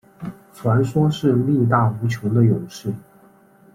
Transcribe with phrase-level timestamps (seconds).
[0.51, 2.91] 传说是力大无穷的勇士。